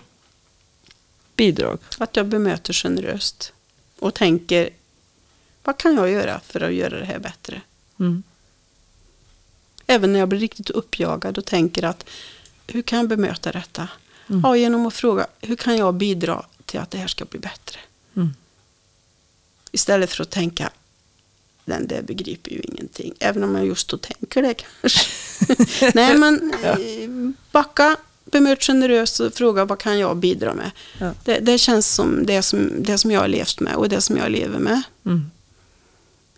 [1.36, 1.80] bidrag?
[1.98, 3.54] Att jag bemöter generöst
[4.00, 4.70] och tänker,
[5.64, 7.62] vad kan jag göra för att göra det här bättre?
[8.00, 8.24] Mm.
[9.88, 12.10] Även när jag blir riktigt uppjagad och tänker att
[12.68, 13.88] hur kan jag bemöta detta?
[14.30, 14.42] Mm.
[14.44, 17.80] Ja, genom att fråga hur kan jag bidra till att det här ska bli bättre?
[18.16, 18.34] Mm.
[19.72, 20.70] Istället för att tänka
[21.66, 23.14] den där begriper ju ingenting.
[23.20, 25.06] Även om jag just då tänker det kanske.
[25.94, 26.70] Nej men Ja.
[26.70, 27.10] eh,
[27.52, 30.72] backa, bemöt generöst och fråga vad kan jag bidra med?
[30.98, 31.12] Ja.
[31.24, 34.18] Det, det känns som det, som det som jag har levt med och det som
[34.18, 34.82] jag lever med.
[35.06, 35.32] Mm.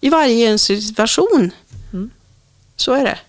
[0.02, 1.52] I varje enskild situation.
[1.94, 2.10] Mm.
[2.76, 3.20] Så är det.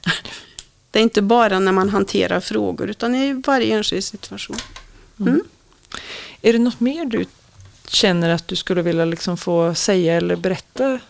[0.90, 4.56] Det är inte bara när man hanterar frågor utan i varje enskild situation.
[5.20, 5.42] Mm.
[6.42, 7.26] Är det något mer du
[7.92, 11.00] känner att du skulle vilja liksom få säga eller berätta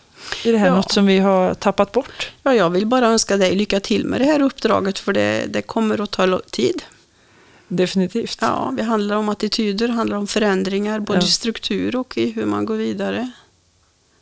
[0.43, 0.67] i det här?
[0.67, 0.75] Ja.
[0.75, 2.31] Något som vi har tappat bort?
[2.43, 5.61] Ja, jag vill bara önska dig lycka till med det här uppdraget för det, det
[5.61, 6.83] kommer att ta tid.
[7.67, 8.37] Definitivt.
[8.41, 11.25] Ja, det handlar om attityder, det handlar om förändringar, både Ja.
[11.25, 13.31] i struktur och i hur man går vidare.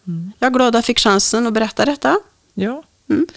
[0.08, 0.32] Mm.
[0.40, 2.18] Jag är glad att jag fick chansen att berätta detta.
[2.54, 2.84] Ja.
[3.10, 3.28] Mm.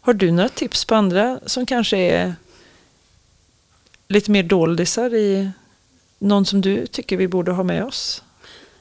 [0.00, 2.34] Har du några tips på andra som kanske är
[4.08, 5.50] lite mer doldisar i
[6.18, 8.22] någon som du tycker vi borde ha med oss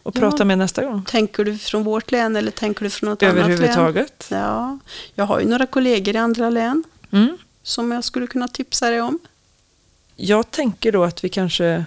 [0.03, 0.19] och Ja.
[0.19, 1.03] prata med nästa gång?
[1.05, 3.43] Tänker du från vårt län eller tänker du från något annat län?
[3.45, 4.27] Överhuvudtaget?
[4.31, 4.77] Ja,
[5.15, 7.37] jag har ju några kollegor i andra län Mm.
[7.63, 9.19] som jag skulle kunna tipsa dig om.
[10.15, 11.85] Jag tänker då att vi kanske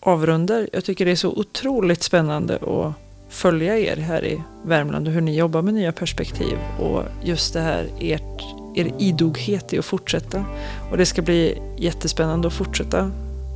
[0.00, 0.68] avrundar.
[0.72, 2.92] Jag tycker det är så otroligt spännande att
[3.34, 7.60] följa er här i Värmland och hur ni jobbar med nya perspektiv och just det
[7.60, 8.42] här ert,
[8.76, 10.44] er idoghet i att fortsätta.
[10.90, 13.10] Och det ska bli jättespännande att fortsätta,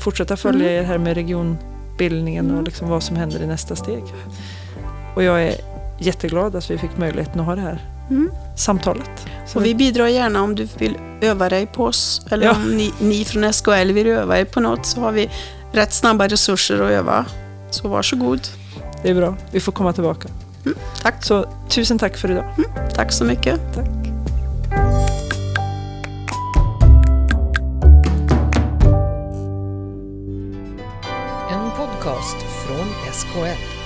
[0.05, 1.15] fortsätta följa er här med
[1.99, 2.65] regionbildningen och Mm.
[2.65, 4.03] liksom vad som händer i nästa steg.
[5.17, 5.55] Och jag är
[5.99, 7.79] jätteglad att vi fick möjligheten att ha det här
[8.11, 8.31] Mm.
[8.57, 9.11] samtalet.
[9.47, 12.27] Så Och vi bidrar gärna om du vill öva dig på oss.
[12.31, 12.53] Eller Ja.
[12.55, 15.31] om ni, ni från SKL vill öva er på något så har vi
[15.73, 17.25] rätt snabba resurser att öva.
[17.71, 18.41] Så varsågod.
[19.03, 20.29] Det är bra, vi får komma tillbaka.
[21.03, 21.25] Tack.
[21.25, 22.45] Så tusen tack för idag.
[22.95, 23.61] Tack så mycket.
[23.75, 24.08] Tack.
[33.39, 33.78] En podcast från SKL.